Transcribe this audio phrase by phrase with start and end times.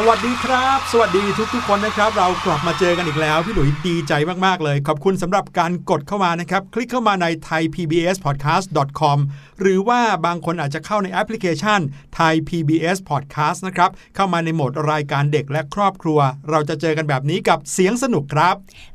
[0.00, 1.24] สวัสดีครับ สวัสดี
[1.54, 4.12] ทุกๆคนนะครับ เรากลับมาเจอกันอีกแล้ว พี่หลุยดีใจ
[4.46, 9.18] มากๆเลย ขอบคุณสำหรับการกดเข้ามานะครับ คลิกเข้ามาใน thaipbspodcast.com
[9.60, 11.80] หรือว่าบางคนอาจจะเข้าในแอปพลิเคชัน
[12.18, 16.18] Thai PBS Podcast นะครับ เข้ามาในโหมดรายการเด็กและครอบครัว
[16.50, 18.54] เราจะเจอกันแบบนี้กับเสียงสนุกครับ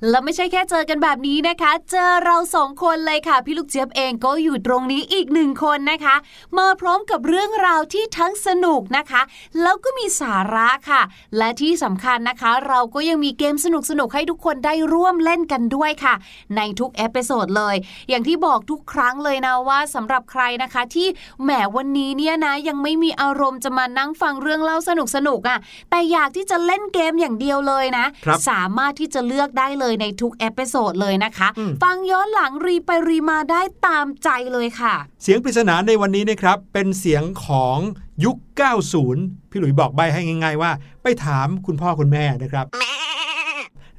[0.09, 6.15] แล้วไม่ใช่แค่เจอกันแบบนี้นะคะ เจอเราสองคนเลยค่ะ พี่ลูกเจี๊ยบเองก็อยู่ตรงนี้อีกหนึ่งคนนะคะ
[6.57, 9.21] มาพร้อมกับเรื่องราวที่ทั้งสนุกนะคะ
[9.61, 10.92] แล้วก็มีสาระค่ะ
[11.37, 13.67] และที่สำคัญนะคะ เราก็ยังมีเกมส
[13.99, 16.13] นุกๆให้ทุกคนได้ร่วมเล่นกันด้วยค่ะ
[16.55, 17.75] ในทุก episode เลย
[18.09, 21.07] อย่างที่บอกทุกครั้งเลยนะว่าสำหรับใครนะคะ ที่
[21.43, 24.91] แหมวันนี้เนี่ยนะยังไม่มีอารมณ์จะมานั่งฟังเรื่องเล่าส
[25.27, 25.59] นุกๆอะ
[25.89, 37.77] แต่อยากที่จะเล่นเกมอย่างเดียวเลยนะครับสามารถที่จะเลือกได้เลยในทุก episode เลยนะคะอืมฟังย้อนหลังรีไปรีมาได้ตามใจเลยค่ะ เสียงปริศนาในวันนี้นะครับเป็นเสียงของ
[38.25, 38.37] ยุค
[38.93, 40.71] 90 พี่หลุยบอกใบให้ง่าย ๆ ว่า
[41.03, 42.65] ไปถามคุณพ่อคุณแม่นะครับ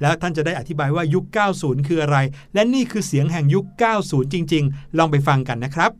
[0.00, 1.24] แล้วท่านจะได้อธิบายว่ายุค
[1.56, 2.16] 90 คืออะไร
[2.54, 3.64] และนี่คือเสียงแห่งยุค
[4.00, 5.90] 90 จริง ๆ ลองไปฟังกันนะครับ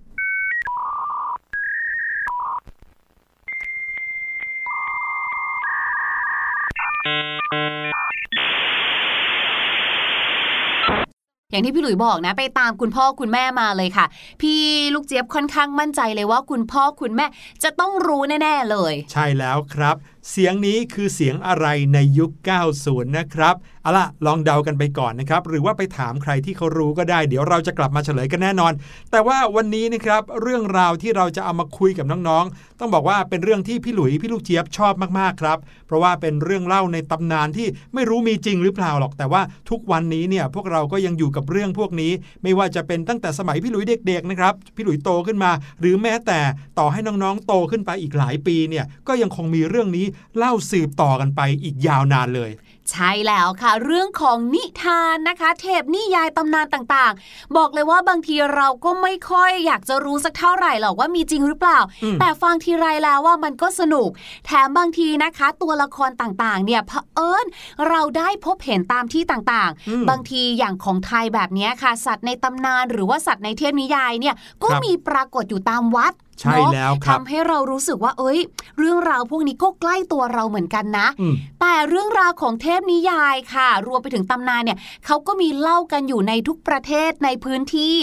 [11.54, 14.06] อย่างที่พี่หลุยบอกนะ ไปตามคุณพ่อคุณแม่มาเลยค่ะ
[14.40, 14.58] พี่
[14.94, 17.26] ลูกเจี๊ยบค่อนข้างมั่นใจเลยว่าคุณพ่อคุณแม่
[17.62, 19.96] จะต้องรู้แน่ ๆเลย ใช่แล้วครับ
[20.30, 22.30] เสียงนี้คือเสียงอะไรในยุค
[22.74, 28.72] 90 นะครับเอาล่ะลองเดากันไปก่อนนะครับ หรือว่าไปถามใครที่เขารู้ก็ได้ เดี๋ยวเราจะกลับมาเฉลยกันแน่นอน
[29.10, 42.12] แต่ว่าวันนี้นะครับเรื่องราวที่เราจะเอามาคุยกับน้องๆ ต้องบอกว่าเป็นเรื่องที่พี่หลุยพี่ลูกเจี๊ยบชอบมากๆครับ เพราะว่าเป็นเรื่องเล่าในตำนานที่ไม่รู้มีจริงหรือเปล่าหรอก แต่ว่าทุกวันนี้เนี่ยพวกเราก็ยังอยู่กับเรื่องพวกนี้
[42.42, 45.50] ไม่ว่าจะเป็นตั้งแต่สมัยพี่หลุยเด็กๆนะครับพี่หลุยโตขึ้นมา
[45.80, 46.40] หรือแม้แต่
[46.78, 50.06] ต่อให้น้องๆโตขึ้นไปอีกหลายปีเนี่ยก็ยังคงมีเรื่องนี้
[50.38, 52.50] เล่าสืบต่อกันไปอีกยาวนานเลย
[52.92, 64.08] ใช่แล้วค่ะ เรื่องของนิทานนะคะ เทพนิยายตำนานต่างๆ บอกเลยว่าบางทีเราก็ไม่ค่อยอยากจะรู้สักเท่าไหร่หรอกว่ามีจริงหรือเปล่าอืมแต่ฟังทีไรแล้วว่ามันก็สนุก
[64.46, 67.46] แถมบางทีนะคะ ตัวละครต่างๆ เนี่ยเผอิญ
[67.88, 78.38] เราได้พบเห็นตามที่ต่างอืมๆบางทีอย่างของไทยแบบเนี้ยค่ะ สัตว์ในตำนาน หรือว่าสัตว์ในเทพนิยายเนี่ยก็ครับมีปรากฏอยู่ตามวัด ใช่เนอะแล้วครับทำให้เรารู้สึกว่า เอ้ย
[78.78, 87.98] เรื่องราวพวกนี้ก็ใกล้ตัวเราเหมือนกันนะอืมแต่เรื่องราวของเทพนิยายค่ะ รวมไปถึงตำนานเนี่ยเขาก็มีเล่ากันอยู่ในทุกประเทศในพื้นที่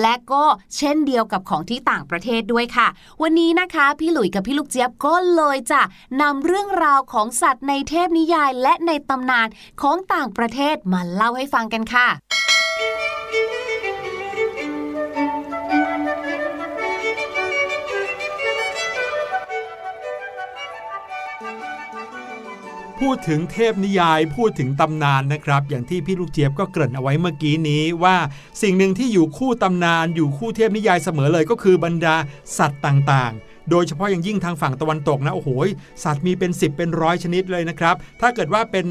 [0.00, 0.44] และก็
[0.76, 2.88] เช่นเดียวกับของที่ต่างประเทศด้วยค่ะ
[3.22, 5.82] วันนี้นะคะ พี่หลุยส์กับพี่ลูกเจี๊ยบก็เลยจะ
[6.22, 9.48] นำเรื่องราวของสัตว์ในเทพนิยายและในตำนาน
[9.82, 12.06] ของต่างประเทศมาเล่าให้ฟังกันค่ะ
[23.00, 28.16] พูดถึงเทพนิยายพูดถึงตำนานนะครับ อย่างที่พี่ลูกเจี๊ยบก็เกริ่นเอาไว้เมื่อกี้นี้ว่า
[28.62, 32.16] สิ่งหนึ่งที่อยู่คู่ตำนาน อยู่คู่เทพนิยายเสมอเลยก็คือบรรดา
[32.58, 35.48] สัตว์ต่างๆ โดยเฉพาะอย่างยิ่งทางฝั่งตะวันตกนะโอ้โห
[36.04, 38.86] สัตว์มีเป็น 10 เป็นร้อยชนิดเลยนะครับ ถ้าเกิดว่าเป็น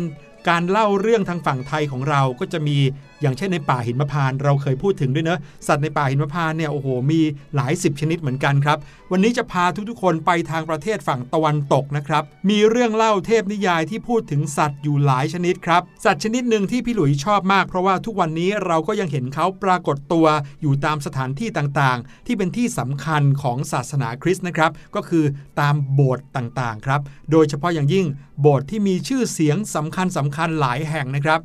[0.50, 2.78] การเล่าเรื่องทางฝั่งไทยของเราก็จะมี
[3.21, 7.21] อย่างเช่นในป่าหินมะพานเราเคยพูดถึงด้วยเนอะสัตว์ในป่าหินมะพานเนี่ยโอ้โหมี
[7.56, 8.77] หลายสิบชนิดเหมือนกันครับ
[9.12, 20.25] วันนี้จะพาทุกๆคนไปทางประเทศฝั่งตะวันตกนะครับ มีเรื่องเล่าเทพนิยายที่พูดถึงสัตว์อยู่หลายชนิดครับ สัตว์ชนิดหนึ่งที่พี่หลุยชอบมาก เพราะว่าทุกวันนี้เราก็ยังเห็นเขาปรากฏตัว
[20.61, 25.25] อยู่ตามสถานที่ต่างๆ ที่เป็นที่สำคัญของศาสนาคริสต์นะครับ ก็คือ
[25.59, 27.01] ตามโบสถ์ต่างๆครับ
[27.31, 28.06] โดยเฉพาะอย่างยิ่ง
[28.42, 31.40] โบสถ์ที่มีชื่อเสียงสำคัญสำคัญหลายแห่งนะครับ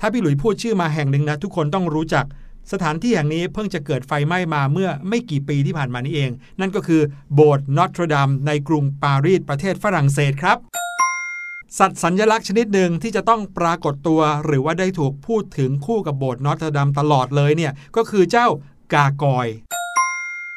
[0.00, 2.24] ถ้าพี่หลุยพูดชื่อมาแห่งหนึ่งนะ ทุกคนต้องรู้จัก
[2.72, 7.02] สถานที่แห่งนี้เพิ่งจะเกิดไฟไหม้มาเมื่อไม่กี่ปีที่ผ่านมานี้เอง นั่นก็คือ
[7.34, 10.58] โบสถ์นอตรดามในกรุงปารีสประเทศฝรั่งเศสครับ
[11.78, 18.46] สัตว์สัญญลักษณ์ชนิดหนึ่งที่จะต้องปรากฏตัว หรือว่าได้ถูกพูดถึงคู่กับโบสถ์นอตรดามตลอดเลยเนี่ยก็คือเจ้า
[18.94, 19.48] กากอย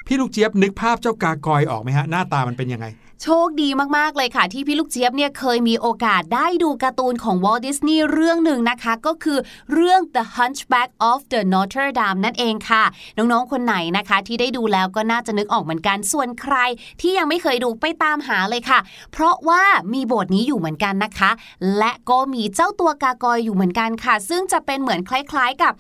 [0.08, 2.86] พี่ลูกเจี๊ยบนึกภาพเจ้ากากอยออกไหมฮะหน้าตามันเป็นยังไง
[3.24, 9.40] โชคดีมากๆเลยค่ะ ที่พี่ลูกเจี๊ยบเนี่ยเคยมีโอกาสได้ดูการ์ตูนของวอลดิสนีย์เรื่องหนึ่งนะคะ ก็คือ
[9.74, 12.84] เรื่อง The Hunchback of the Notre Dame นั่นเองค่ะ
[13.18, 16.56] น้องๆ คนไหนนะคะ ที่ได้ดูแล้วก็น่าจะนึกออกเหมือนกันส่วนใคร
[17.02, 18.80] ที่ยังไม่เคยดูไปตามหาเลยค่ะ
[19.12, 19.64] เพราะว่า
[19.94, 21.32] มีบทนี้อยู่เหมือนกันนะคะ
[21.78, 25.74] และก็มีเจ้าตัวกากอยอยู่เหมือนกันค่ะ ซึ่งจะเป็นเหมือนคล้าย ๆกับ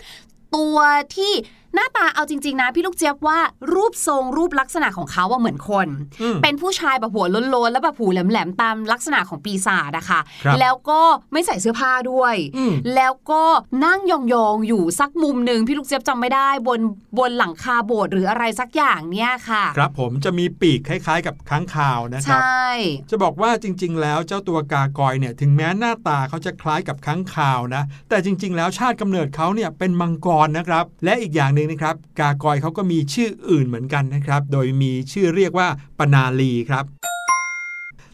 [0.55, 0.77] ตัว
[1.15, 1.33] ที่
[1.75, 3.39] หน้าตาเอาจริง ๆ นะพี่ลูกเจี๊ยบว่า
[3.73, 5.87] รูปทรงรูปลักษณะของเขาว่าเหมือนคน
[6.21, 11.01] อืมเป็นผู้ชายแบบหัวโล้นๆแล้วแบบหูแหลมๆตามลักษณะของปีศาจอะค่ะครับแล้วก็
[11.33, 13.43] ไม่ใส่เสื้อผ้าด้วยอืมแล้วก็
[13.85, 16.79] นั่งยองๆอยู่สักมุมหนึ่งพี่ลูกเจี๊ยบจำไม่ได้บน
[17.19, 22.65] บนหลังคาโบสถ์หรืออะไรสักอย่างเนี่ยค่ะ ครับผมจะมีปีกคล้าย ๆ กับค้างคาวนะคใชรับ่
[23.09, 35.67] จะบอกว่าจริง ๆ แล้วเจ้าตัวกากอยเนี่ยถึงแม้หน้าตาเขาจะคล้ายกับค้างคาวนะ แต่จริง ๆ แล้วชาติกำเนิดเขาเนี่ยเป็นมังกรนะครับ และอีกอย่างหนึ่งนะครับ กากอยเขาก็มีชื่ออื่นเหมือนกันนะครับ โดยมีชื่อเรียกว่า
[35.99, 36.85] ปนาลีครับ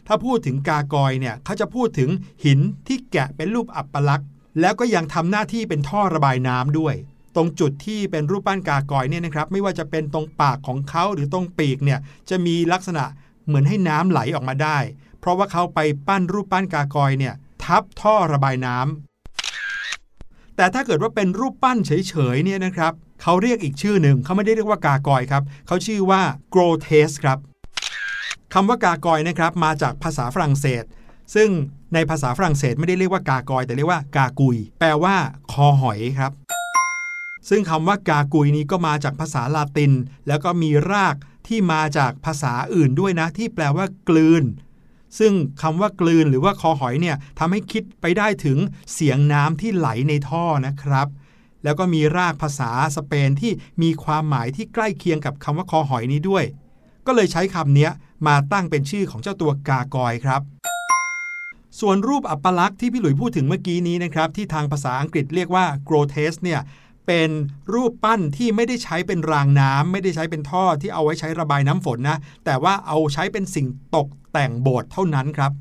[0.06, 2.10] ถ้าพูดถึงกากอยเนี่ยเขาจะพูดถึง
[2.44, 4.28] หินที่แกะเป็นรูปอัปลักษณ์
[4.60, 6.94] แล้วก็ยังทำหน้าที่เป็นท่อระบายน้ำด้วย
[7.36, 12.00] ตรงจุดที่เป็นรูปปั้นกากอยเนี่ยนะครับ ไม่ว่าจะเป็นตรงปากของเขาหรือตรงปีกเนี่ย
[12.30, 13.04] จะมีลักษณะ
[13.46, 14.78] เหมือนให้น้ำไหลออกมาได้
[15.20, 15.78] เพราะว่าเขาไป
[16.08, 26.22] ปั้นรูปปั้นกากอยเนี่ยทับท่อระบายน้ำแต่ถ้าเกิดว่าเป็นรูปปั้นเฉยๆเนี่ยนะครับ เขาเรียกอีกชื่อหนึ่งเขาไม่ได้เรียกว่ากากอยครับเขาชื่อว่า
[26.54, 27.38] grotesque ครับ
[28.54, 30.84] คำว่ากากอยนะครับมาจากภาษาฝรั่งเศส
[31.34, 31.48] ซึ่ง
[31.94, 35.16] ในภาษาฝรั่งเศสไม่ได้เรียกว่ากากอย แต่เรียกว่ากากุย แปลว่า
[35.52, 36.32] คอหอยครับ
[37.48, 39.92] ซึ่งคำว่ากากุยนี้ก็มาจากภาษาลาติน
[40.28, 44.44] แล้วก็มีรากที่มาจากภาษาอื่นด้วยนะ ที่แปลว่ากลืน
[45.18, 45.32] ซึ่ง
[45.62, 48.58] คำว่ากลืนหรือว่าคอหอยเนี่ยทำให้คิดไปได้ถึง
[48.92, 51.08] เสียงน้ำที่ไหลในท่อนะครับ
[51.64, 56.44] แล้วก็มีรากภาษาสเปนที่มีความหมายที่ใกล้เคียงกับคำว่าคอหอยนี้ด้วย
[57.06, 57.88] ก็เลยใช้คำนี้
[58.26, 60.42] มาตั้งเป็นชื่อของเจ้าตัวกากอยครับ
[61.80, 66.60] ส่วนรูปอัปลักษณ์ที่พี่หลุยพูดถึงเมื่อกี้นี้นะครับที่ทางภาษาอังกฤษเรียกว่า grotesque เนี่ย
[67.06, 67.30] เป็น
[67.74, 75.52] รูปปั้นที่ไม่ได้ใช้เป็นรางน้ำไม่ได้ใช้เป็นท่อที่เอาไว้ใช้ระบายน้ำฝนนะ แต่ว่าเอาใช้เป็นสิ่งตกแต่งโบสถ์เท่านั้นครับ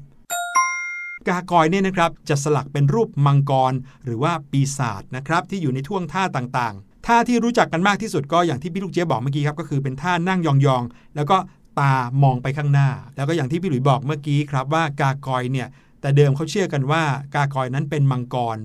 [1.27, 3.73] กากอยเนี่ยนะครับจะสลักเป็นรูปมังกร
[4.05, 11.37] หรือว่าปีศาจนะครับที่อยู่ในท่วงท่าต่างๆ ท่าที่รู้จักกันมากที่สุดก็อย่างที่พี่ลูกเจี๊ยบบอกเมื่อกี้ครับก็คือเป็นท่านั่งยองๆ แล้วก็
[11.79, 11.93] ตา
[12.23, 15.67] มองไปข้างหน้า แล้วก็อย่างที่พี่หลุยบอกเมื่อกี้ครับว่ากากอยเนี่ย
[16.01, 17.03] แต่เดิมเขาเชื่อกันว่า
[17.35, 18.57] กากอยนั้นเป็นมังกร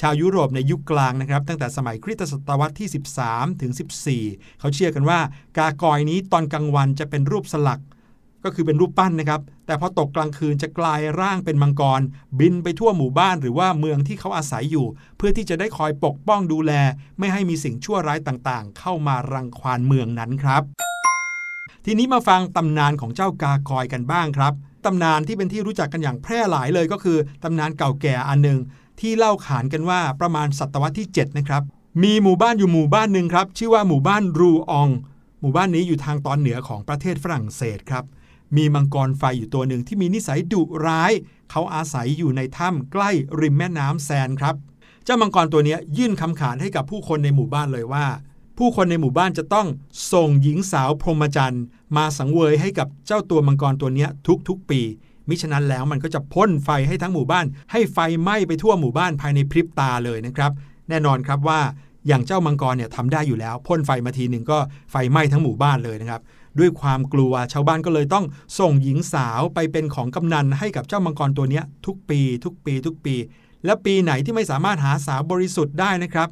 [0.00, 2.88] ชาวยุโรปในยุคกลางนะครับ ตั้งแต่สมัยคริสตศตวรรษที่
[3.24, 3.72] 13 ถึง
[4.16, 5.20] 14 เขาเชื่อกันว่า
[5.58, 7.80] กากอยนี้ตอนกลางวันจะเป็นรูปสลัก
[8.44, 12.00] ก็คือเป็นรูปปั้นนะครับ แต่พอตกกลางคืนจะกลายร่างเป็นมังกร
[12.38, 16.72] บินไปทั่วหมู่บ้านหรือว่าเมืองที่เขาอาศัยอยู่ เพื่อที่จะได้คอยปกป้องดูแล
[17.18, 20.62] ไม่ให้มีสิ่งชั่วร้ายต่างๆ เข้ามารังควานเมืองนั้นครับ
[21.84, 24.52] ทีนี้มาฟังตำนานของเจ้ากากอยกันบ้างครับ
[24.84, 28.58] ตำนานที่เป็นที่รู้จักกันอย่างแพร่หลายเลยก็คือตำนานเก่าแก่อันหนึ่ง
[29.00, 31.62] ที่เล่าขานกันว่าประมาณศตวรรษที่ 7 นะครับ
[32.02, 34.88] มีหมู่บ้านอยู่หมู่บ้านหนึ่งครับ ชื่อว่าหมู่บ้านรูออง
[35.40, 38.04] หมู่บ้านนี้อยู่ทางตอนเหนือของประเทศฝรั่งเศสครับ
[38.56, 41.12] มีมังกรไฟอยู่ตัวหนึ่งที่มีนิสัยดุร้าย
[41.50, 44.54] เขาอาศัยอยู่ในถ้ำใกล้ริมแม่น้ำแซนครับ
[45.04, 48.06] เจ้ามังกรตัวนี้ยื่นคำขาดให้กับผู้คนในหมู่บ้านเลยว่า
[48.58, 49.66] ผู้คนในหมู่บ้านจะต้อง
[50.12, 51.64] ส่งหญิงสาวพรหมจรรย์
[51.96, 54.06] มาสังเวยให้กับเจ้าตัวมังกรตัวนี้
[54.48, 54.80] ทุกๆ ปี
[55.28, 60.52] มิฉะนั้นแล้วมันก็จะพ่นไฟให้ทั้งหมู่บ้าน ให้ไฟไหม้ไปทั่วหมู่บ้านภายในพริบตาเลยนะครับ
[60.88, 61.60] แน่นอนครับว่า
[62.06, 64.58] อย่างเจ้ามังกรเนี่ยทำได้อยู่แล้วพ่นไฟมาทีหนึ่งก็
[64.90, 66.20] ไฟไหม้ทั้งหมู่บ้านเลยนะครับ
[66.58, 68.24] ด้วยความกลัวชาวบ้านก็เลยต้อง
[68.58, 73.14] ส่งหญิงสาวไปเป็นของกำนันให้กับเจ้ามังกรตัวนี้ทุกปี ทุกปี ทุกปี
[73.64, 76.28] และปีไหนที่ไม่สามารถหาสาวบริสุทธิ์ได้นะครับ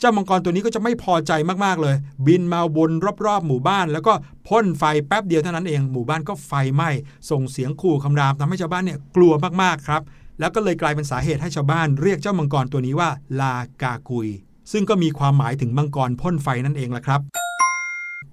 [0.00, 1.32] เจ้ามังกรตัวนี้ก็จะไม่พอใจ
[1.64, 2.90] มากๆเลย บินมาวน
[3.26, 4.12] รอบๆ หมู่บ้าน แล้วก็
[4.48, 6.90] พ่นไฟแป๊บเดียวเท่านั้นเองหมู่บ้านก็ไฟไหม้
[7.30, 10.02] ส่งเสียงขู่คำรามทำให้ชาวบ้านเนี่ยกลัวมากๆครับ
[10.40, 13.08] แล้วก็เลยกลายเป็นสาเหตุให้ชาวบ้านเรียกเจ้ามังกรตัวนี้ว่า
[13.40, 14.28] ลากากุย
[14.72, 17.20] ซึ่งก็มีความหมายถึงมังกรพ่นไฟนั่นเองแหละครับ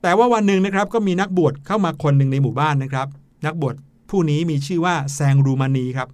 [0.01, 3.07] แต่ว่าวันหนึ่งนะครับก็มีนักบวชเข้ามาคนหนึ่งในหมู่บ้านนะครับ
[3.45, 3.75] นักบวช
[4.09, 6.09] ผู้นี้มีชื่อว่าแซงรูมานีครับ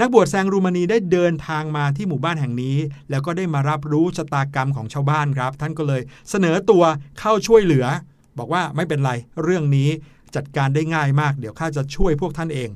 [0.00, 2.76] นักบวชแซงรูมานีได้เดินทางมาที่หมู่บ้านแห่งนี้
[3.10, 6.82] แล้วก็ได้มารับรู้ชะตากรรมของชาวบ้านครับ ท่านก็เลยเสนอตัว
[7.20, 7.86] เข้าช่วยเหลือ
[8.38, 9.88] บอกว่าไม่เป็นไรเรื่องนี้
[10.36, 12.68] จัดการได้ง่ายมาก เดี๋ยวข้าจะช่วยพวกท่านเอง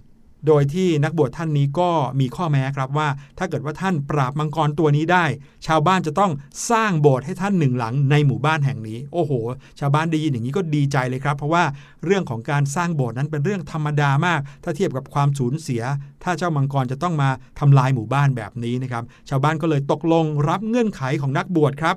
[0.46, 3.08] โดยที่นักบวชท่านนี้ก็มีข้อแม้ครับว่า
[3.38, 5.24] ถ้าเกิดว่าท่านปราบมังกรตัวนี้ได้
[5.66, 6.32] ชาวบ้านจะต้อง
[6.70, 9.32] สร้างโบสถ์ให้ท่านหนึ่งหลังในหมู่บ้านแห่งนี้ โอ้โห
[9.80, 11.64] ชาวบ้านได้ยินอย่างนี้ก็ดีใจเลยครับ เพราะว่า
[12.04, 15.82] เรื่องของการสร้างโบสถ์นั้นเป็นเรื่องธรรมดามาก ถ้าเทียบกับความสูญเสีย
[16.24, 21.96] ถ้าเจ้ามังกรจะต้องมาทำลายหมู่บ้านแบบนี้นะครับชาวบ้านก็เลยตกลงรับเงื่อนไขของนักบวชครับ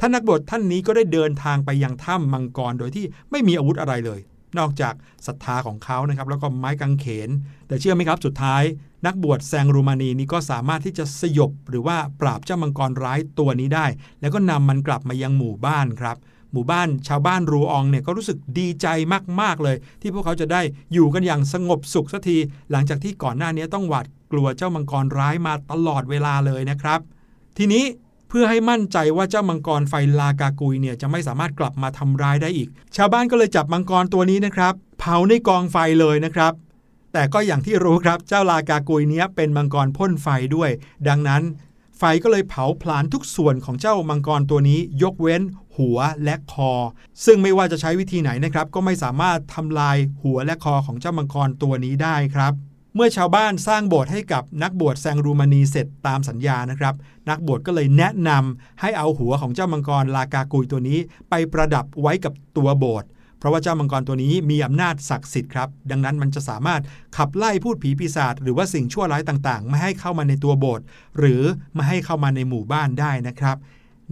[0.00, 4.20] ท่านนักบวชท่านนี้ก็ได้เดินทางไปยังถ้ำมังกรโดยที่ไม่มีอาวุธอะไรเลย
[4.58, 4.94] นอกจาก
[5.26, 7.30] ศรัทธาของเขานะครับแล้วก็ไม้กางเขน
[7.66, 8.62] แต่เชื่อไหมครับสุดท้าย
[9.06, 13.86] นักบวชแซงรูมานีนี้ก็สามารถที่จะสยบหรือว่าปราบเจ้ามังกรร้ายตัวนี้ได้
[14.20, 16.16] แล้วก็นำมันกลับมายังหมู่บ้านครับ
[16.52, 18.86] หมู่บ้านชาวบ้านรูอองเนี่ยก็รู้สึกดีใจ
[19.40, 20.60] มากๆเลย ที่พวกเขาจะได้
[20.92, 22.36] อยู่กันอย่างสงบสุขสักที
[22.70, 27.00] หลังจากที่ก่อนหน้านี้ต้องหวาดกลัวเจ้ามังกรร้ายมาตลอดเวลาเลยนะครับ
[27.58, 27.84] ทีนี้
[28.34, 36.52] พื่อให้มั่นใจว่าเจ้ามังกรไฟลากากุยเนี่ยจะไม่สามารถกลับมาทำร้ายได้อีก ชาวบ้านก็เลยจับมังกรตัวนี้นะครับ เผาในกองไฟเลยนะครับ
[37.12, 40.70] แต่ก็อย่างที่รู้ครับเจ้าลากากุยเนี้ยเป็นมังกรพ่นไฟด้วย
[41.08, 41.42] ดังนั้น
[41.98, 45.42] ไฟก็เลยเผาผลาญทุกส่วนของเจ้ามังกรตัวนี้ ยกเว้น
[45.76, 46.72] หัวและคอ
[47.24, 52.54] ซึ่งไม่ว่าจะใช้วิธีไหนนะครับ ก็ไม่สามารถทำลายหัวและคอของเจ้ามังกรตัวนี้ได้ครับ
[52.94, 56.94] เมื่อชาวบ้านสร้างโบสถ์ให้กับนักบวชแซงรูมานีเสร็จตามสัญญานะครับ
[57.30, 60.98] นักบวชก็เลยแนะนำให้เอาหัวของเจ้ามังกรลากากุยตัวนี้
[61.30, 63.08] ไปประดับไว้กับตัวโบสถ์
[63.38, 66.80] เพราะว่าเจ้ามังกรตัวนี้มีอำนาจศักดิ์สิทธิ์ครับ ดังนั้นมันจะสามารถ
[67.16, 70.84] ขับไล่พูดผีปีศาจหรือว่าสิ่งชั่วร้ายต่างๆ ไม่ให้เข้ามาในตัวโบสถ์
[71.18, 71.42] หรือ
[71.74, 73.56] ไม่ให้เข้ามาในหมู่บ้านได้นะครับ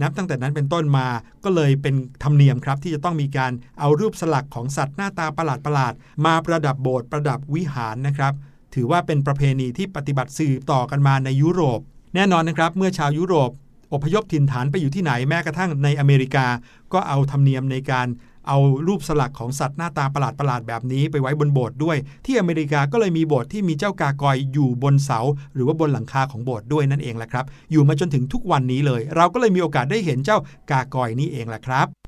[0.01, 1.07] นับตั้งแต่นั้นเป็นต้นมา
[1.43, 8.33] ก็เลยเป็นธรรมเนียมครับ ที่จะต้องมีการเอารูปสลักของสัตว์หน้าตาประหลาดๆมาประดับโบสถ์ประดับวิหารนะครับ
[8.75, 11.79] ถือว่าเป็นประเพณีที่ปฏิบัติสืบต่อกันมาในยุโรป
[12.15, 13.51] แน่นอนนะครับ เมื่อชาวยุโรป
[13.93, 16.45] อพยพถิ่นฐานไปอยู่ที่ไหนแม้กระทั่งในอเมริกา
[16.93, 18.07] ก็เอาธรรมเนียมในการ
[18.47, 25.19] เอารูปสลักของสัตว์หน้าตาประหลาดๆแบบนี้ไปไว้บนโบสถ์ด้วย ที่อเมริกาก็เลยมีโบสถ์ที่มีเจ้ากากอยอยู่บนเสา
[25.53, 30.37] หรือว่าบนหลังคาของโบสถ์ด้วยนั่นเองแหละครับ อยู่มาจนถึงทุกวันนี้เลย เราก็เลยมีโอกาสได้เห็นเจ้า
[30.71, 32.00] กากอยนี้เองแหละครับ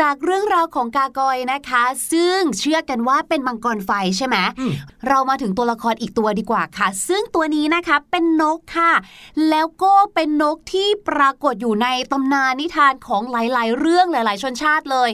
[0.00, 4.72] จากเรื่องราวของกากอยนะคะ ซึ่งเชื่อกันว่าเป็นมังกรไฟใช่ไหมอืม
[5.08, 8.92] เรามาถึงตัวละครอีกตัวดีกว่าค่ะ ซึ่งตัวนี้นะคะเป็นนกค่ะ
[9.50, 15.10] แล้วก็เป็นนกที่ปรากฏอยู่ในตำนานนิทานของหลาย ๆ เรื่องหลาย ๆ ชนชาติเลย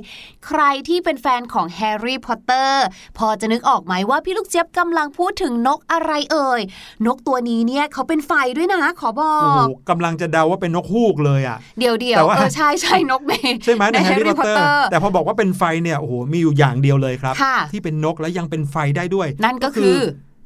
[0.47, 2.85] ใครที่เป็นแฟนของแฮร์รี่พอตเตอร์
[3.19, 6.61] พอจะนึกออกไหมว่าพี่ลูกเจี๊ยบกำลังพูดถึงนกอะไรเอ่ย
[7.07, 19.97] นกตัวนี้เนี่ยเขาเป็นไฟด้วยนะ ขอบอโอ้โหกกำลังจะเดาว่าเป็นนกฮูกเลยอะเดี๋ยวเดียวแต่ว่าเออใช่ใช่นกเมย์ใช่ไหมในแฮร์รี่พอตเตอร์แต่พอบอกว่าเป็นไฟเนี่ยโอ้โหมีอยู่อย่างเดียวเลยครับค่ะที่เป็นนกและยังเป็นไฟได้ด้วย นั่นก็คือ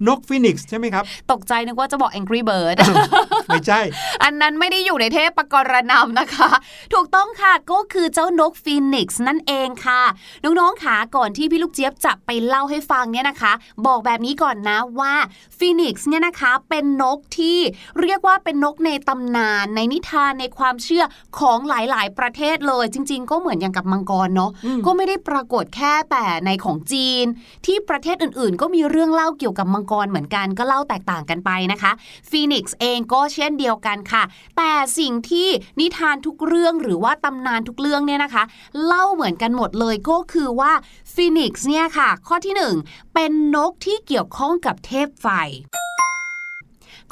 [0.07, 2.77] นกฟินิกซ์ใช่ไหมครับ ตกใจนึกว่าจะบอก Angry Bird
[3.49, 3.81] ไม่ใช่
[4.25, 6.51] อันนั้นไม่ได้อยู่ในเทพปกรณัมนะคะ
[6.93, 10.03] ถูกต้องค่ะก็คือเจ้านกฟีนิกซ์นั่นเองค่ะ
[10.45, 13.53] น้องๆค่ะก่อนที่พี่ลูกเจี๊ยบจะไปเล่าให้ฟังเนี่ยนะคะ
[13.87, 15.15] บอกแบบนี้ก่อนนะว่า
[15.59, 17.59] ฟีนิกซ์เนี่ยนะคะเป็นนกที่
[18.01, 21.05] เรียกว่าเป็นนกในตำนานในนิทานในความเชื่อ
[21.39, 27.25] ของหลายๆ ประเทศเลย จริง ๆ ก็เหมือนอย่างกับมังกรเนาะอืมก็ไม่ได้ปรากฏแค่แต่ในของจีน
[27.67, 31.93] ที่ประเทศอื่นๆ ก็มีเรื่องเล่าเกี่ยวกับมังกรเหมือนกันก็เล่าแตกต่างกันไปนะคะ
[32.31, 34.23] ฟีนิกซ์เองก็เช่นเดียวกันค่ะ
[34.57, 35.49] แต่สิ่งที่
[35.81, 38.43] นิทานทุกเรื่องหรือว่าตำนานทุกเรื่องเนี่ยนะคะ
[38.85, 40.73] เล่าเหมือนกันหมดเลยก็คือว่า
[41.15, 42.75] ฟีนิกซ์เนี่ยค่ะ ข้อที่หนึ่ง
[43.15, 45.29] เป็นนกที่เกี่ยวข้องกับเทพไฟ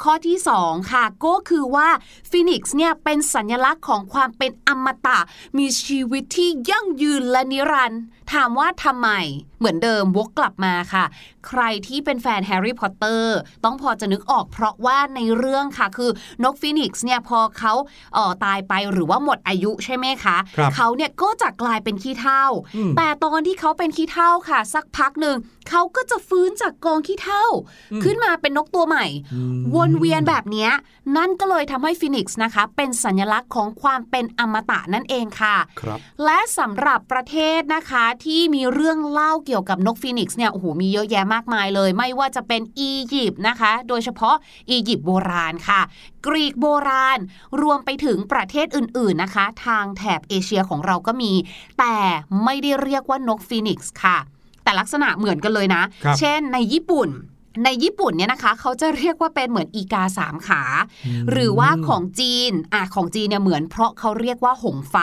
[0.03, 1.89] ข้อที่ 2 ค่ะ ก็คือว่า
[2.29, 5.19] ฟีนิกซ์เนี่ยเป็นสัญลักษณ์ของความเป็นอมตะ
[5.57, 8.01] มีชีวิตที่ยั่งยืนและนิรันดร์
[8.33, 9.09] ถามว่าทำไม
[9.59, 11.05] เหมือนเดิมวกกลับมาค่ะ
[11.47, 16.11] ใครที่เป็นแฟนแฮร์รี่พอตเตอร์ต้องพอจะนึกออกเพราะว่าในเรื่องค่ะคือ
[16.43, 17.73] นกฟีนิกซ์เนี่ยพอเขา
[18.13, 22.43] เอ่อตายไปหรือว่าหมดอายุใช่ไหมคะครับเขาเนี่ยก็จะกลายเป็นขี้เถ้า
[22.75, 25.37] อืมแต่ตอนที่เขาเป็นขี้เถ้าค่ะ สักพักหนึ่ง
[25.69, 27.45] เขาก็จะฟื้นจากกองขี้เถ้า
[27.91, 30.71] อืมขึ้นมาเป็นนกตัวใหม่อืมวนเวียนแบบเนี้ย
[31.17, 44.35] นั่นก็เลยทำให้ฟินิกซ์นะคะเป็นสัญลักษณ์ของความเป็นอมตะนั่นเองค่ะครับและสำหรับประเทศนะคะที่มีเรื่องเล่าเกี่ยวกับนกฟินิกซ์เนี่ยโอ้โหมีเยอะแยะมากมายเลย ไม่ว่าจะเป็นอียิปต์นะคะ โดยเฉพาะ
[44.69, 45.81] อียิปต์โบราณค่ะ
[46.25, 47.19] กรีกโบราณ
[47.61, 51.33] รวมไปถึงประเทศอื่นๆนะคะ ทางแถบเอเชียของเราก็มี
[51.79, 51.95] แต่
[52.43, 54.17] ไม่ได้เรียกว่านกฟินิกซ์ค่ะ
[54.63, 57.09] แต่ลักษณะเหมือนกันเลยนะครับเช่นในญี่ปุ่น
[57.63, 60.63] ในญี่ปุ่นเนี่ยนะคะเขาจะเรียกว่าเป็นเหมือนอีกาสามขา
[61.31, 64.95] หรือว่าของจีนอะของจีนเนี่ยเหมือนเพราะเขาเรียกว่าหงส์ไฟ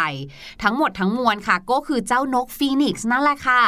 [0.62, 3.62] ทั้งหมดทั้งมวลค่ะ ก็คือเจ้านกฟีนิกซ์นั่นแหละค่ะ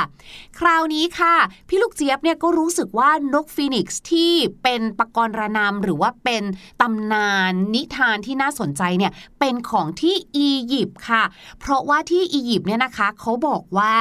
[0.58, 1.34] คราวนี้ค่ะ
[1.68, 6.42] พี่ลูกเจี๊ยบเนี่ยก็รู้สึกว่านกฟีนิกซ์ที่เป็นปกรณัมหรือว่าเป็น
[6.80, 11.22] ตำนานนิทานที่น่าสนใจเนี่ยเป็นของที่อียิปต์ค่ะ
[11.60, 13.92] เพราะว่าที่อียิปต์เนี่ยนะคะเขาบอกว่า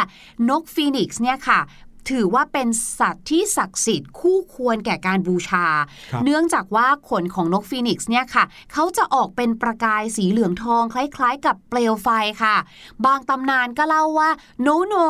[0.49, 1.59] นกฟีนิกซ์เนี่ยค่ะ
[2.09, 2.67] ถือว่าเป็น
[2.99, 5.65] สัตว์ที่ศักดิ์สิทธิ์คู่ควรแก่การบูชา
[6.11, 12.07] ครับเนื่องจากว่าขนของนกฟีนิกซ์เนี่ยค่ะ เขาจะออกเป็นประกายสีเหลืองทองคล้ายๆ กับเปลวไฟ
[12.43, 12.55] ค่ะ
[13.05, 14.29] บางตำนานก็เล่าว่า
[14.65, 15.05] no no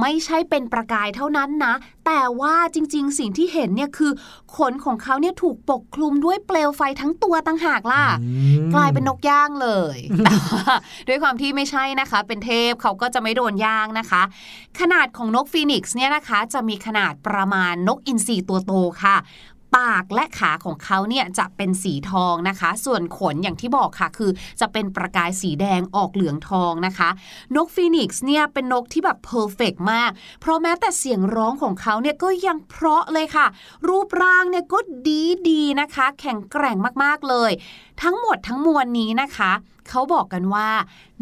[0.00, 1.74] ไม่ใช่เป็นประกายเท่านั้นนะ
[2.06, 4.12] แต่ว่าจริง ๆ สิ่งที่เห็นเนี่ยคือ
[4.56, 8.28] ขนของเขาเนี่ยถูกปกคลุมด้วยเปลวไฟทั้งตัวต่างหากล่ะอื
[8.64, 10.74] มกลายเป็นนกย่างเลยแต่ว่า
[11.08, 14.22] ด้วยความที่ไม่ใช่นะคะ เป็นเทพเขาก็จะไม่โดนย่างนะคะ
[14.80, 19.16] ขนาดของนกฟีนิกซ์เนี่ยนะคะ จะมีขนาดประมาณนกอินทรีตัวโตค่ะ
[19.76, 24.30] ปากและขาของเขาเนี่ยจะเป็นสีทองนะคะ ส่วนขนอย่างที่บอกค่ะ คือ
[24.60, 27.10] จะเป็นประกายสีแดงออกเหลืองทองนะคะ
[27.56, 33.46] นกฟีนิกซ์เนี่ยเป็นนกที่แบบ perfect มาก เพราะแม้แต่เสียงร้องของเขาเนี่ยก็ยังเพราะเลยค่ะ
[33.88, 37.50] รูปร่างเนี่ยก็ดีดีๆนะคะ แข็งแกร่งมากๆเลย
[38.02, 39.52] ทั้งหมดทั้งมวลนี้นะคะ
[39.88, 40.68] เขาบอกกันว่า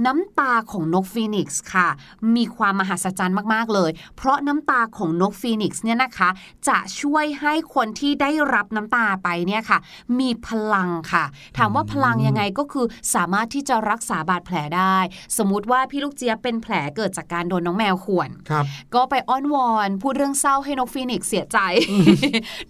[0.07, 1.89] น้ำตาของนกฟีนิกซ์ค่ะ
[2.37, 6.29] มีความมหัศจรรย์มาก ๆ เลย เพราะน้ำตาของนกฟีนิกซ์เนี่ยนะคะ
[6.69, 9.79] จะช่วยให้คนที่ได้รับน้ำตาไปเนี่ยค่ะ
[10.19, 11.25] มีพลังค่ะ
[11.59, 14.97] ถามว่าพลังยังไงก็คือสามารถที่จะรักษาบาดแผลได้
[15.39, 21.59] สมมุติว่าพี่ลูกเจี๊ยบเป็นแผลเกิดจากการโดนน้องแมวข่วนครับก็ไปอ้อนวอนพูดเรื่องเศร้าให้นกฟีนิกซ์เสียใจ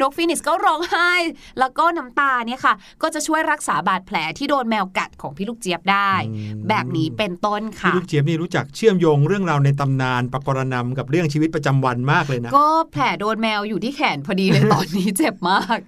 [0.01, 1.13] นกฟีนิกซ์ก็ร้องไห้
[1.59, 15.79] แล้วก็น้ำตาเนี่ยค่ะ ก็จะช่วยรักษาบาดแผลที่โดนแมวกัดของพี่ลูกเจี๊ยบได้อืมแบบนี้เป็นต้นพี่ค่ะลูกเจี๊ยบนี่รู้จักเชื่อมโยงเรื่องราวในตำนานปรากรณำกับเรื่องชีวิตประจำวันมากเลยนะ ก็แผลโดนแมวอยู่ที่แขนพอดีเลยตอนนี้เจ็บมาก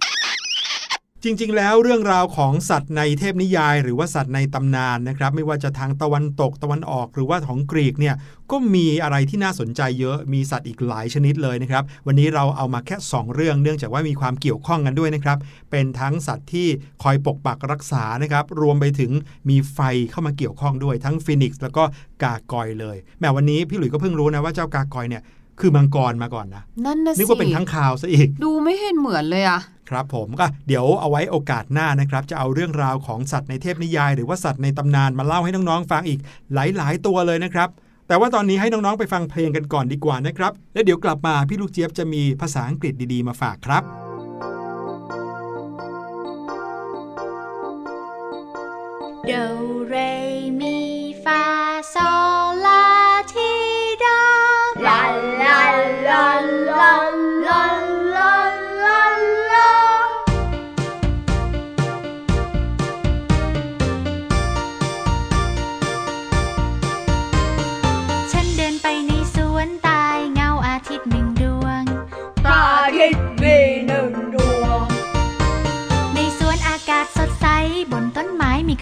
[1.25, 8.15] จริงๆ แล้วเรื่องราวของสัตว์ในเทพนิยาย หรือว่าสัตว์ในตำนานนะครับ ไม่ว่าจะทางตะวันตกตะวันออก หรือว่าของกรีกเนี่ย
[8.51, 15.37] ก็มีอะไรที่น่าสนใจเยอะมีสัตว์อีกหลายชนิดเลยนะครับ วันนี้เราเอามาแค่ 2 เรื่องเนื่องจากว่ามีความเกี่ยวข้องกันด้วยนะครับ
[15.71, 16.67] เป็นทั้งสัตว์ที่
[17.03, 19.11] คอยปกปักรักษานะครับรวมไปถึง
[19.49, 19.79] มีไฟ
[20.11, 21.83] เข้ามาเกี่ยวข้องด้วยทั้งฟินิกซ์แล้วก็
[22.23, 25.23] กากอยเลยแม้วันนี้พี่หลุยส์ก็เพิ่งรู้นะว่าเจ้ากากอยเนี่ย
[25.59, 36.19] คือมังกรมาก่อนนะนั่นนะสินึกว่าเป็นทั้งคาวซะอีก ดูไม่เห็นเหมือนเลยอะ ครับผมก็เดี๋ยวเอาไว้โอกาสหน้านะครับ จะเอาเรื่องราวของสัตว์ในเทพนิยาย หรือว่าสัตว์ในตำนานมาเล่าให้น้องๆฟังอีก
[36.53, 37.69] หลายๆ ตัวเลยนะครับ
[38.07, 44.02] แต่ว่าตอนนี้ให้น้องๆไปฟังเพลงกันก่อนดีกว่านะครับ แล้วเดี๋ยวกลับมาพี่ลูกเจี๊ยบจะมีภาษาอังกฤษดีๆมาฝากครับ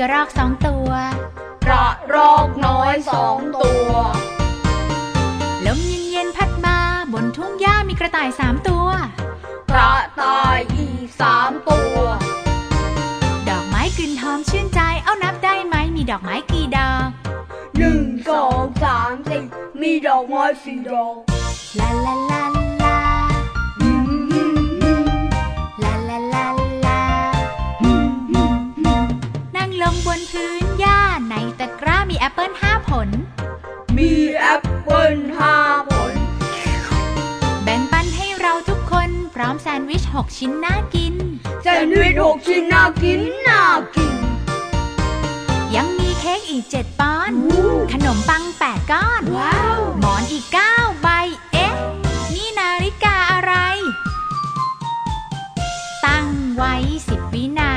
[0.01, 0.89] ระรอกสองตัว
[1.65, 3.89] กระรอกน้อยสองตัว
[5.65, 5.79] ลม
[6.11, 6.77] เย็นๆพัดมา
[7.13, 8.87] บนทุ่งหญ้ามีกระต่ายสามตัว
[9.71, 11.95] กระต่ายอีกสามตัว
[13.49, 17.07] ดอกไม้กลิ่นหอมชื่นใจเอานับได้ไหมมีดอกไม้กี่ดอก
[17.77, 19.43] หนึ่งสองสามสี่
[19.81, 21.15] มีดอกไม้สี่ดอก
[21.79, 22.70] ลาลาลา
[31.62, 33.10] ตะกร้ามีแอปเปิลห้าผล
[33.97, 35.56] มีแอปเปิลห้า
[35.89, 36.13] ผล
[37.63, 41.15] แบ่งปันให้เราทุกคนพร้อมแซนด์วิชหกชิ้นน่ากิน
[41.63, 43.63] แซนด์วิชหกชิ้นน่ากินน่า
[43.95, 44.15] กิน
[45.76, 51.08] ยังมีเค้กอีกเจ็ดปอนด์อู้ขนมปังแปดก้อน ว้าว หมอนอีกเก้าใบ
[51.54, 51.76] เอ๊ะ
[52.34, 53.54] นี่นาฬิกาอะไร
[56.06, 56.74] ตั้งไว้
[57.08, 57.70] สิบวินา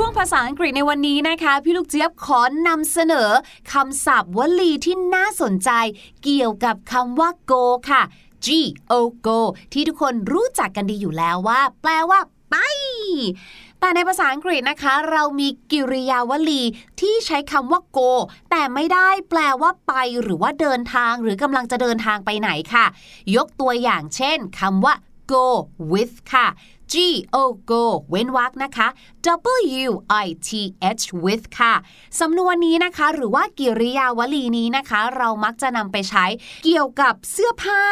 [0.00, 3.30] ช่วงภาษาอังกฤษในวันนี้นะคะ พี่ลูกเจี๊ยบขอนำเสนอ
[3.72, 5.70] คำศัพท์วลีที่น่าสนใจ
[6.24, 8.02] เกี่ยวกับคำว่า go ค่ะ
[8.46, 8.48] G
[8.92, 8.94] O
[9.26, 9.40] go
[9.72, 12.56] ที่ทุกคนรู้จักกันดีอยู่แล้วว่า แปลว่า ไป
[13.80, 16.62] แต่ในภาษาอังกฤษนะคะ เรามีกิริยาวลี
[17.00, 18.10] ที่ใช้คำว่า go
[18.50, 22.86] แต่ไม่ได้แปลว่าไป หรือว่าเดินทางหรือกำลังจะเดินทางไปไหนค่ะ
[23.36, 24.94] ยกตัวอย่างเช่นคำว่า
[25.32, 25.46] go
[25.92, 26.48] with ค่ะ
[26.92, 26.94] G
[27.34, 27.36] O
[27.70, 28.88] go เว้นวรรคนะคะ
[29.86, 29.90] W
[30.24, 30.48] I T
[31.00, 31.74] H with ค่ะ
[32.20, 36.24] สำนวนนี้นะคะ หรือว่ากิริยาวลีนี้นะคะ เรามักจะนำไปใช้
[36.64, 37.82] เกี่ยวกับเสื้อผ้า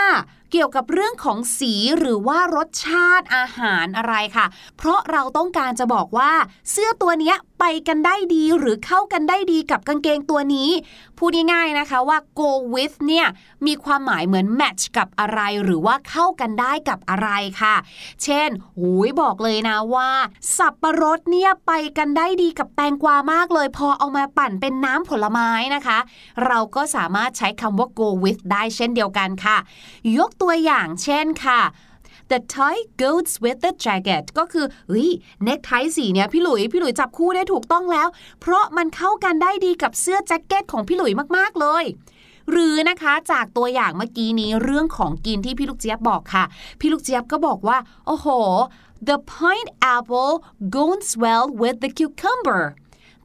[0.53, 6.33] เกี่ยวกับเรื่องของสีหรือว่ารสชาติอาหารอะไรค่ะ เพราะเราต้องการจะบอกว่า
[6.71, 10.71] เสื้อตัวเนี้ยไปกันได้ดีหรือเข้ากันได้ดีกับกางเกงตัวนี้
[11.19, 13.27] พูดง่ายๆนะคะว่า go with เนี่ย
[13.67, 17.29] มีความหมายเหมือน match กับอะไรหรือว่าเข้ากันได้กับอะไร
[17.61, 17.75] ค่ะ
[18.23, 20.11] เช่นหูยบอกเลยนะว่า
[20.57, 25.99] สับปะรดเนี่ยไปกันได้ดีกับแตงกวามากเลย พอเอามาปั่นเป็นน้ำผลไม้นะคะ
[26.47, 29.57] เราก็สามารถใช้คำว่า go with ได้เช่นเดียวกันค่ะ
[30.19, 31.61] ยกตัวอย่างเช่นค่ะ
[32.31, 35.11] The tie goes with the jacket ก็คือเฮ้ย
[35.45, 38.09] เนคไทสีเนี่ยพี่หลุยพี่หลุยจับคู่ได้ถูกต้องแล้ว
[38.41, 41.85] เพราะมันเข้ากันได้ดีกับเสื้อแจ็คเก็ตของพี่หลุยมากๆเลย
[42.51, 46.45] หรือนะคะจากตัวอย่างเมื่อกี้นี้เรื่องของกินที่พี่ลูกเจี๊ยบบอกค่ะ
[46.81, 48.27] พี่ลูกเจี๊ยบก็บอกว่า โอ้โห
[49.09, 50.35] the pineapple
[50.77, 52.63] goes well with the cucumber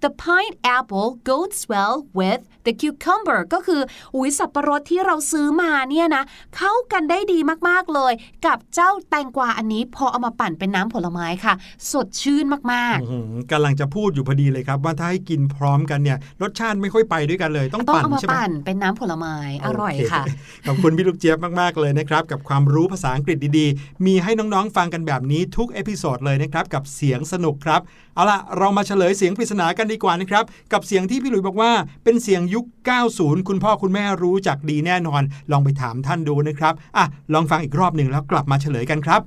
[0.03, 3.81] the pineapple goes well with the cucumber ก็คือ
[4.15, 6.23] อุ้ยสับปะรดที่เราซื้อมาเนี่ยนะ
[6.57, 8.13] เข้ากันได้ดีมากๆเลย
[8.45, 11.53] กับเจ้าแตงกวาอันนี้พอเอามาปั่นเป็นน้ำผลไม้ค่ะ
[11.91, 19.35] สดชื่นมากอื้อหือกำลังจะพูดอยู่พอดีเลยครับ ว่าถ้าให้กินพร้อมกันเนี่ยรสชาติไม่ค่อยไปด้วยกันเลย ต้องๆต้องปั่นเอามาใช่ไหมปั่นเป็นน้ำผลไม้
[19.65, 20.23] อร่อยโเค่ะ
[20.67, 27.81] ขอบคุณพี่ลูกเจี๊ยบมากๆเลยนะครับ กับความรู้ภาษาอังกฤษดีๆ มีให้น้องๆฟังกันแบบนี้ทุก episode เลยนะครับกับเสียงสนุกครับ
[28.15, 30.43] เอาล่ะ เรามาเฉลยเสียงปริศนากันดีกว่านะครับ
[30.73, 31.71] กับเสียงที่พี่หลุยบอกว่า
[32.03, 32.65] เป็นเสียงยุค
[33.07, 35.21] 90 คุณพ่อคุณแม่รู้จักดีแน่นอน
[35.51, 39.21] ลองไปถามท่านดูนะครับอะลองฟังอีกรอบหนึ่งแล้วกลับมาเฉลยกันครับ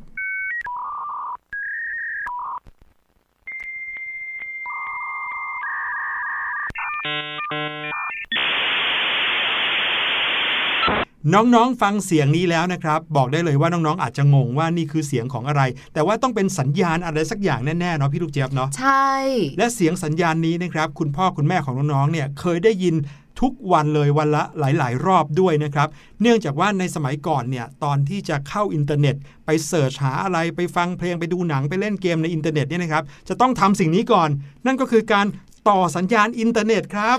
[11.33, 15.63] น้องๆ ฟังเสียงนี้แล้วนะครับ บอกได้เลยว่าน้องๆ อาจจะงงว่านี่คือเสียงของอะไร
[15.95, 19.13] แต่ว่าต้องเป็นสัญญาณอะไรสักอย่างแน่ๆเนาะพี่ลูกเจี๊ยบเนาะใช่
[19.59, 22.95] และเสียงสัญญาณนี้นะครับ คุณพ่อคุณแม่ของน้องๆ เนี่ยเคยได้ยิน
[23.41, 25.89] ทุกวันเลยวันละหลาย ๆ รอบด้วยนะครับ
[26.23, 34.29] เนื่องจากว่าในสมัยก่อนเนี่ยตอนที่จะเข้าอินเทอร์เน็ต ไป search หาอะไรไปฟังเพลงไปดูหนังไปเล่นเกมในอินเทอร์เน็ตเนี่ยนะครับจะต้องทำสิ่งนี้ก่อน
[34.67, 35.27] นั่นก็คือการ
[35.69, 37.19] ต่อสัญญาณอินเทอร์เน็ตครับ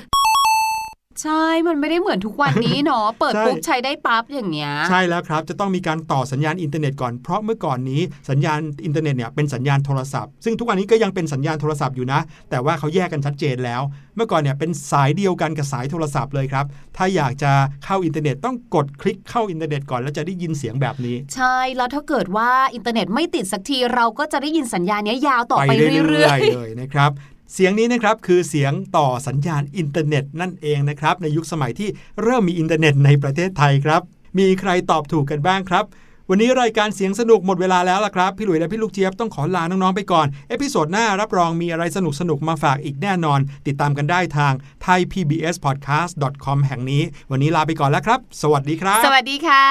[1.21, 13.81] ใช่ มันไม่ได้เหมือนทุกวันนี้เนาะ เปิดใช่ปุ๊บใช้ได้ปั๊บอย่างเงี้ย ใช่แล้วครับ จะต้องมีการต่อสัญญาณอินเทอร์เน็ตก่อน เพราะเมื่อก่อนนี้สัญญาณอินเทอร์เน็ตเนี่ยเป็นสัญญาณโทรศัพท์ ซึ่งทุกวันนี้ก็ยังเป็นสัญญาณโทรศัพท์อยู่นะ แต่ว่าเขาแยกกันชัดเจนแล้ว
[14.15, 16.65] เมื่อก่อนเนี่ยเป็นสายเดียวกันกับสายโทรศัพท์เลยครับ
[16.97, 17.51] ถ้าอยากจะ
[17.85, 27.11] เข้าอินเทอร์เน็ตต้องกดคลิกเข้าอินเทอร์เน็ตก่อนแล้วจะได้ยินเสียงแบบนี้ ใช่ แล้วถ้าเกิดว่าอินเทอร์เน็ตไม่ติดสักทีเราก็จะได้ยินสัญญาณเนี้ยยาวต่อไปเรื่เรื่ออยๆเลยนะครับ
[27.53, 31.89] เสียงนี้นะครับคือเสียงต่อสัญญาณอินเทอร์เน็ตนั่นเองนะครับในยุคสมัยที่
[32.21, 34.01] เริ่มมีอินเทอร์เน็ตในประเทศไทยครับ
[34.39, 35.85] มีใครตอบถูกกันบ้างครับ
[36.29, 41.97] วันนี้รายการเสียงสนุกหมดเวลาแล้วล่ะครับ พี่หลุยและพี่ลูกเจี๊ยบต้องขอลาน้องๆไปก่อน episode หน้ารับรองมีอะไรส
[42.29, 44.53] นุกๆมาฝากอีกแน่นอน ติดตามกันได้ทาง
[44.85, 49.65] thaipbspodcast.com แห่งนี้ วันนี้ลาไปก่อนแล้วครับ สวัสดีครับๆสวัสดีค่ะ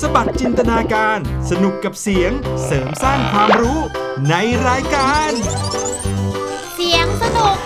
[0.00, 1.18] สบัดจินตนาการ
[1.50, 2.30] สนุกกับเสียง
[2.64, 3.80] เสริมสร้างความรู้
[4.26, 4.34] ใน
[4.68, 5.30] รายการ
[6.74, 7.56] เสียงสนุก